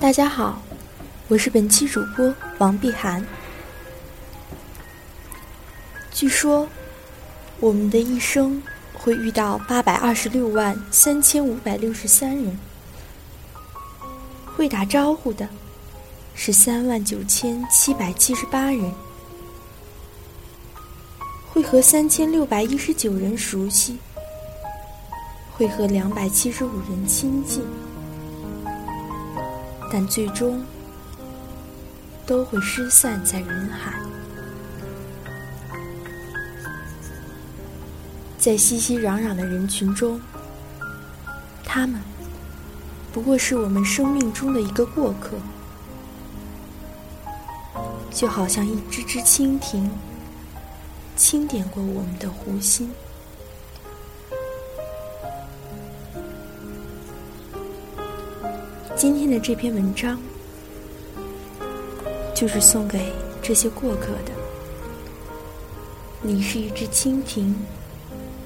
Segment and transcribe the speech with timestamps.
[0.00, 0.62] 大家好，
[1.26, 3.26] 我是本期主播王碧涵。
[6.12, 6.68] 据说，
[7.58, 12.56] 我们的一生会遇到八百二十六万三千五百六十三人，
[14.46, 15.48] 会打招呼的
[16.32, 18.92] 是三万九千七百七十八人，
[21.50, 23.98] 会和三千六百一十九人熟悉，
[25.56, 27.64] 会和两百七十五人亲近。
[29.90, 30.62] 但最终
[32.26, 33.98] 都会失散在人海，
[38.38, 40.20] 在熙熙攘攘的人群中，
[41.64, 42.00] 他们
[43.12, 45.36] 不过是我们生命中的一个过客，
[48.10, 49.90] 就好像一只只蜻蜓，
[51.16, 52.92] 轻点过我们的湖心。
[59.10, 60.18] 今天的这篇文章，
[62.34, 64.32] 就是送给这些过客的。
[66.20, 67.54] 你是一只蜻蜓，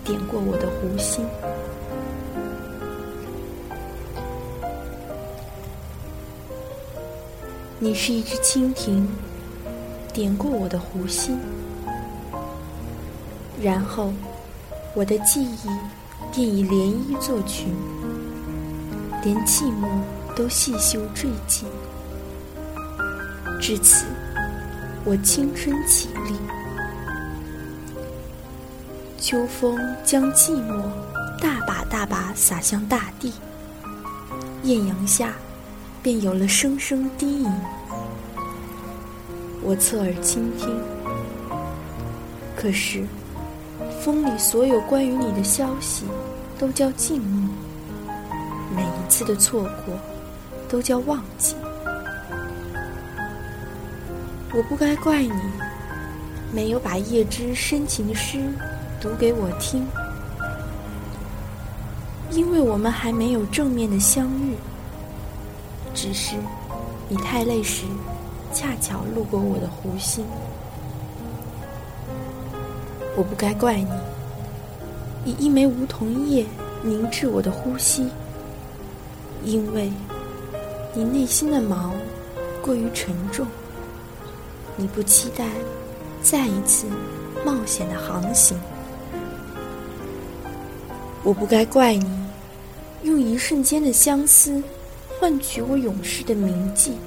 [0.05, 1.27] 点过我的湖心。
[7.81, 9.05] 你是一只蜻蜓，
[10.13, 11.37] 点过我的湖心。
[13.61, 14.13] 然后，
[14.95, 15.69] 我的记忆
[16.33, 17.75] 便以涟漪作群，
[19.25, 19.89] 连寂寞。
[20.35, 21.67] 都细修坠迹，
[23.61, 24.07] 至此，
[25.05, 26.35] 我青春起立。
[29.19, 30.83] 秋风将寂寞
[31.41, 33.33] 大把大把洒向大地，
[34.65, 35.35] 艳阳下，
[36.03, 37.53] 便有了声声低吟。
[39.63, 40.75] 我侧耳倾听，
[42.57, 43.05] 可是，
[44.03, 46.05] 风里所有关于你的消息，
[46.59, 47.55] 都叫静默。
[48.75, 49.95] 每一次的错过。
[50.73, 51.55] 都叫忘记。
[54.55, 55.31] 我不该怪你，
[56.51, 58.41] 没有把叶芝深情的诗
[58.99, 59.87] 读给我听，
[62.31, 64.57] 因为我们还没有正面的相遇。
[65.95, 66.37] 只是
[67.07, 67.85] 你太累时，
[68.55, 70.25] 恰巧路过我的湖心。
[73.15, 73.91] 我不该怪你，
[75.27, 76.47] 以一枚梧桐叶
[76.83, 78.09] 凝滞我的呼吸，
[79.45, 79.93] 因为。
[80.95, 81.91] 你内心的锚
[82.61, 83.47] 过于沉重，
[84.77, 85.49] 你不期待
[86.23, 86.87] 再一次
[87.47, 88.59] 冒险的航行。
[91.25, 92.07] 我不该怪你，
[93.05, 94.63] 用一瞬间的相思
[95.19, 96.99] 换取我永世的铭记，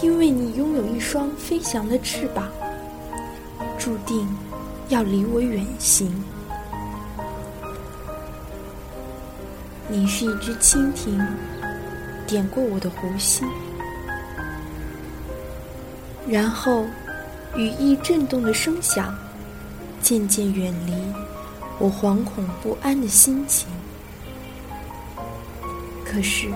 [0.00, 2.48] 因为你拥有一双飞翔的翅膀，
[3.76, 4.28] 注定
[4.88, 6.14] 要离我远行。
[9.88, 11.20] 你是一只蜻蜓。
[12.26, 13.46] 点过我的湖心，
[16.28, 16.84] 然后
[17.54, 19.16] 羽翼震动的声响
[20.02, 20.92] 渐渐远离
[21.78, 23.68] 我惶恐不安的心情。
[26.04, 26.48] 可是，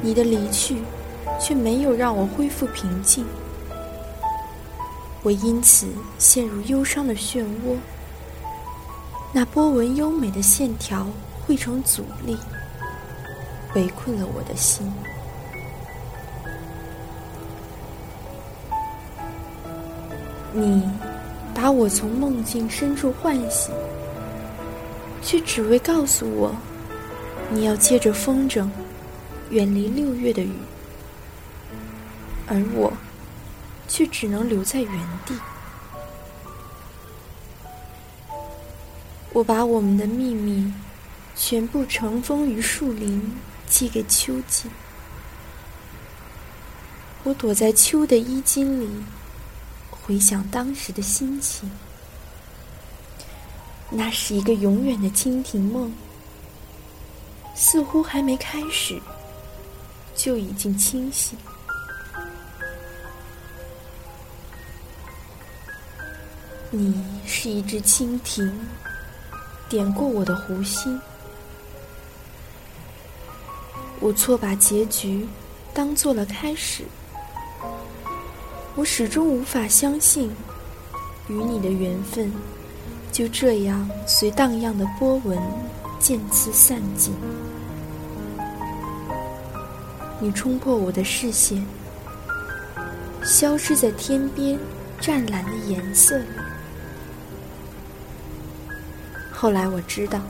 [0.00, 0.76] 你的离去
[1.40, 3.24] 却没有让我恢复平静，
[5.22, 5.88] 我因此
[6.18, 7.76] 陷入忧伤的漩涡。
[9.32, 11.06] 那波纹优美的线条
[11.46, 12.38] 汇成阻力。
[13.74, 14.90] 围困了我的心，
[20.52, 20.90] 你
[21.54, 23.74] 把我从梦境深处唤醒，
[25.22, 26.54] 却只为告诉我，
[27.50, 28.68] 你要借着风筝
[29.50, 30.52] 远离六月的雨，
[32.46, 32.92] 而我
[33.86, 34.92] 却只能留在原
[35.26, 35.34] 地。
[39.34, 40.72] 我把我们的秘密
[41.36, 43.36] 全部尘封于树林。
[43.68, 44.68] 寄给秋季，
[47.24, 48.88] 我躲在秋的衣襟里，
[49.90, 51.70] 回想当时的心情。
[53.90, 55.92] 那是一个永远的蜻蜓梦，
[57.54, 59.00] 似乎还没开始，
[60.14, 61.38] 就已经清醒。
[66.70, 68.52] 你是一只蜻蜓，
[69.68, 71.00] 点过我的湖心。
[74.00, 75.26] 我错把结局
[75.74, 76.84] 当做了开始。
[78.74, 80.30] 我始终无法相信，
[81.28, 82.32] 与你的缘分
[83.10, 85.36] 就这样随荡漾的波纹
[85.98, 87.12] 渐次散尽。
[90.20, 91.64] 你冲破我的视线，
[93.24, 94.58] 消失在天边
[95.00, 96.24] 湛蓝的颜色里。
[99.32, 100.20] 后来我知道，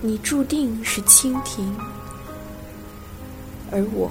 [0.00, 1.74] 你注定是蜻蜓，
[3.70, 4.10] 而我。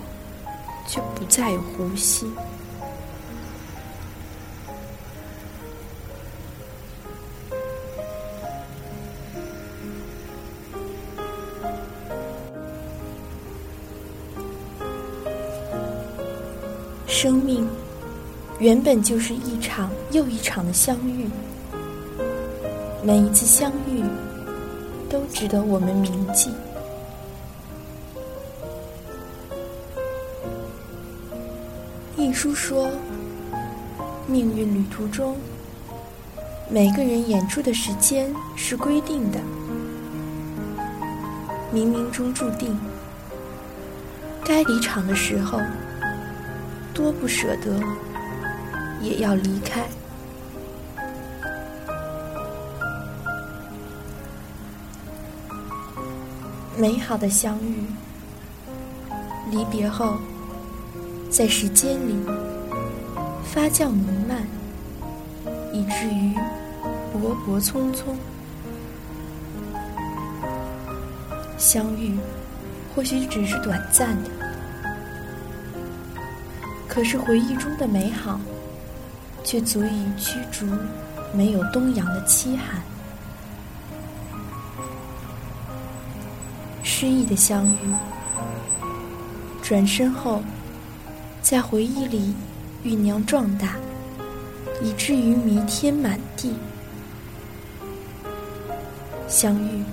[0.87, 2.27] 却不再有呼吸。
[17.07, 17.67] 生命
[18.59, 21.27] 原本就是一场又一场的相遇，
[23.03, 24.03] 每一次相遇
[25.15, 26.51] 都值得我们铭记。
[32.17, 32.89] 一书说，
[34.27, 35.37] 命运旅途中，
[36.69, 39.39] 每个人演出的时间是规定的，
[41.73, 42.77] 冥冥中注定，
[44.43, 45.61] 该离场的时候，
[46.93, 47.81] 多不舍得，
[49.01, 49.87] 也要离开。
[56.77, 57.85] 美好的相遇，
[59.49, 60.17] 离别后。
[61.29, 62.15] 在时间里
[63.43, 64.47] 发酵弥漫，
[65.73, 66.33] 以至于
[67.13, 68.15] 勃勃匆匆。
[71.57, 72.17] 相遇
[72.95, 74.29] 或许只是短暂的，
[76.87, 78.39] 可是回忆中的美好，
[79.43, 80.65] 却足以驱逐
[81.33, 82.81] 没有东阳的凄寒。
[86.97, 87.93] 诗意的相遇，
[89.61, 90.41] 转身后。
[91.41, 92.33] 在回忆里
[92.85, 93.75] 酝酿壮大，
[94.81, 96.53] 以至于弥天满地。
[99.27, 99.83] 相遇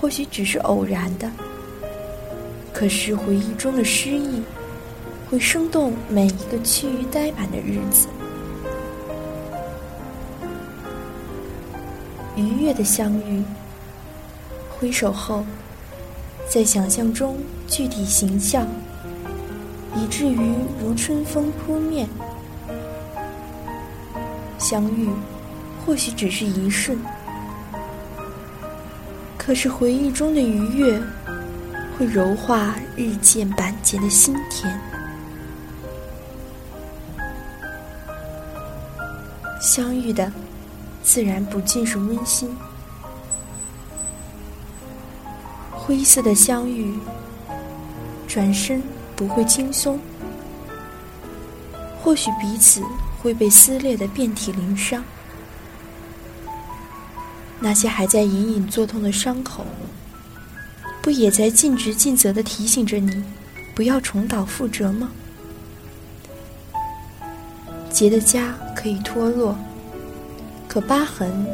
[0.00, 1.30] 或许只是偶然的，
[2.72, 4.42] 可是回忆中的诗意
[5.30, 8.08] 会生动每一个趋于呆板的日子。
[12.34, 13.44] 愉悦的相遇，
[14.68, 15.44] 挥手后，
[16.50, 18.66] 在想象中具体形象。
[19.96, 22.08] 以至于如春风扑面，
[24.58, 25.08] 相遇
[25.84, 26.96] 或许只是一瞬，
[29.36, 31.00] 可是回忆中的愉悦
[31.96, 34.80] 会柔化日渐板结的心田。
[39.60, 40.30] 相遇的
[41.02, 42.54] 自然不尽是温馨，
[45.88, 46.92] 灰色的相遇，
[48.26, 48.82] 转身。
[49.16, 49.98] 不会轻松，
[52.00, 52.80] 或许彼此
[53.20, 55.02] 会被撕裂的遍体鳞伤。
[57.58, 59.66] 那些还在隐隐作痛的伤口，
[61.02, 63.24] 不也在尽职尽责的提醒着你，
[63.74, 65.10] 不要重蹈覆辙吗？
[67.90, 69.58] 结的痂可以脱落，
[70.68, 71.44] 可疤痕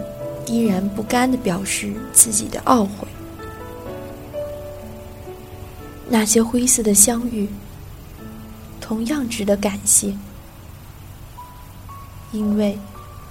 [0.47, 3.09] 依然不甘的表示自己的懊悔。
[6.15, 7.49] 那些灰色的相遇，
[8.81, 10.17] 同样值得感谢，
[12.31, 12.79] 因为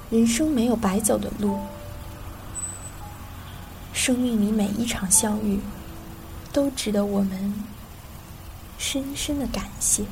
[0.10, 1.58] 人生没有白走的路，
[3.94, 5.62] 生命里每一场相遇，
[6.52, 7.54] 都值得我们
[8.78, 10.04] 深深的感谢。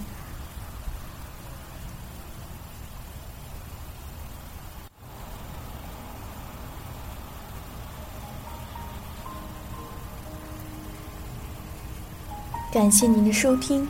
[12.81, 13.88] 感谢您的收听，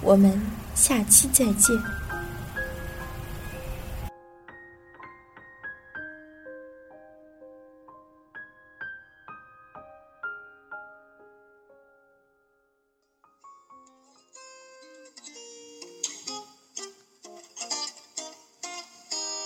[0.00, 0.40] 我们
[0.76, 1.76] 下期再见。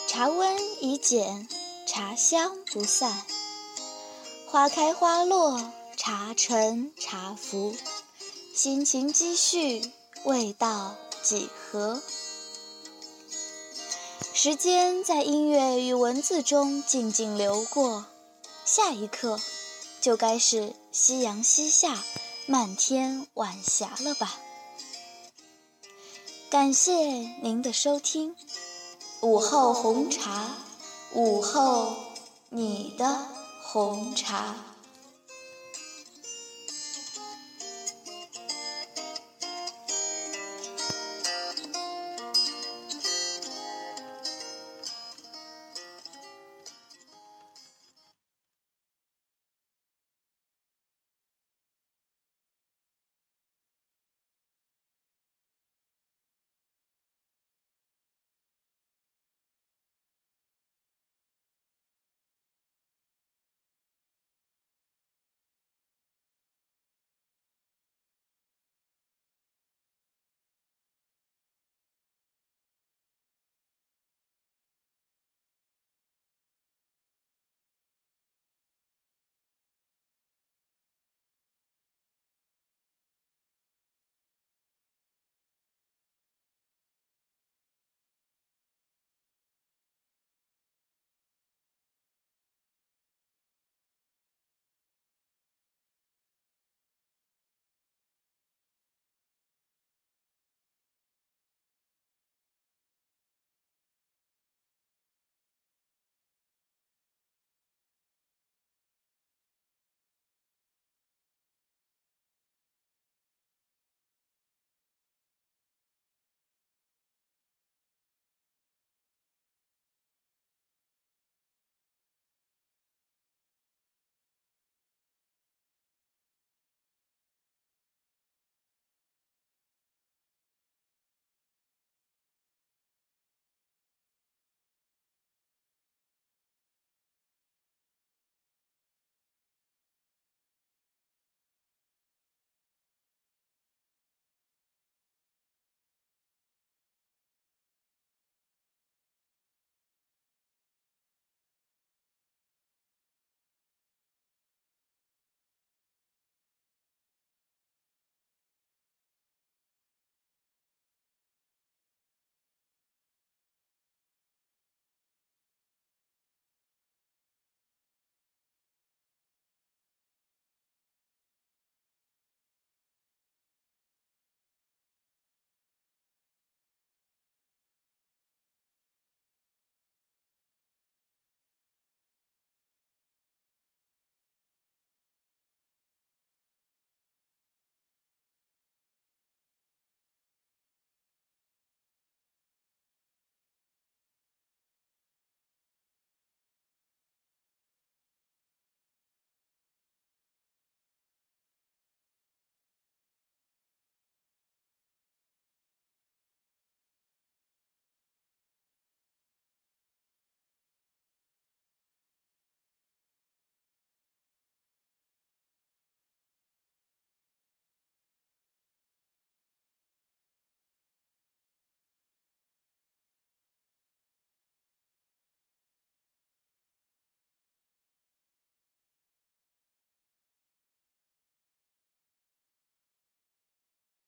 [0.07, 1.49] 茶温已减，
[1.87, 3.11] 茶香不散，
[4.47, 5.59] 花开花落，
[5.97, 7.75] 茶沉茶浮。
[8.55, 9.91] 心情积蓄，
[10.23, 10.95] 味道
[11.25, 12.01] 几何？
[14.33, 18.07] 时间在音乐与文字中静静流过，
[18.65, 19.41] 下一刻
[20.01, 22.01] 就该是夕阳西下，
[22.47, 24.37] 漫天晚霞了吧？
[26.49, 26.95] 感谢
[27.43, 28.37] 您的收听，
[29.21, 30.55] 午后红茶，
[31.13, 31.93] 午后
[32.51, 33.27] 你的。
[33.67, 34.55] 红茶。